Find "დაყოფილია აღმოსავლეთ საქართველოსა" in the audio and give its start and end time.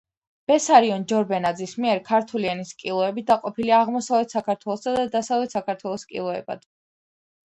3.29-4.93